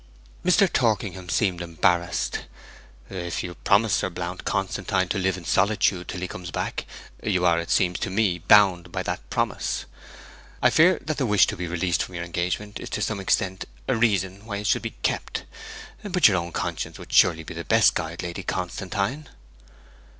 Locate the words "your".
12.15-12.23, 16.27-16.37